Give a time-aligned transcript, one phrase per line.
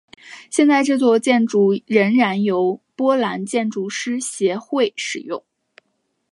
[0.49, 5.43] 现在这座建筑仍然由波兰建筑师协会使用。